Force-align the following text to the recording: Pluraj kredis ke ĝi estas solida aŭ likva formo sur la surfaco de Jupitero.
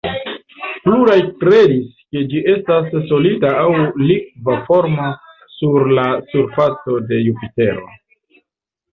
Pluraj 0.83 1.15
kredis 1.41 1.89
ke 2.15 2.23
ĝi 2.31 2.39
estas 2.53 2.87
solida 3.11 3.51
aŭ 3.57 3.67
likva 4.11 4.55
formo 4.69 5.11
sur 5.57 5.85
la 5.99 6.07
surfaco 6.33 6.97
de 7.13 7.21
Jupitero. 7.27 7.85